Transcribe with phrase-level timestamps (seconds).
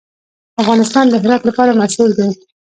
[0.61, 2.29] افغانستان د هرات لپاره مشهور دی.